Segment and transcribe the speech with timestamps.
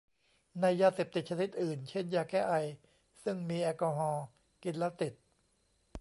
[0.59, 2.53] ในยาเสพติดชนิดอื่น เช่นยาแก้ไอ
[3.23, 4.25] ซึ่งมีแอลกอฮอล์
[4.63, 5.13] กินแล้วติด